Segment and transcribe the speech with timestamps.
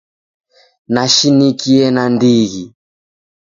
[0.93, 2.65] Nashinikie nandighi.